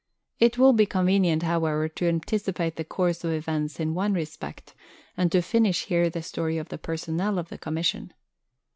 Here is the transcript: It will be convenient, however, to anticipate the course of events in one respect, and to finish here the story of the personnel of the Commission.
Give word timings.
It 0.39 0.57
will 0.57 0.73
be 0.73 0.87
convenient, 0.87 1.43
however, 1.43 1.87
to 1.87 2.07
anticipate 2.07 2.75
the 2.75 2.83
course 2.83 3.23
of 3.23 3.31
events 3.33 3.79
in 3.79 3.93
one 3.93 4.13
respect, 4.15 4.73
and 5.15 5.31
to 5.31 5.43
finish 5.43 5.85
here 5.85 6.09
the 6.09 6.23
story 6.23 6.57
of 6.57 6.69
the 6.69 6.79
personnel 6.79 7.37
of 7.37 7.49
the 7.49 7.59
Commission. 7.59 8.11